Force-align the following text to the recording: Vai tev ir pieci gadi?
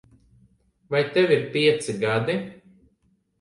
Vai 0.93 1.01
tev 1.17 1.29
ir 1.35 1.43
pieci 1.51 1.95
gadi? 2.05 2.39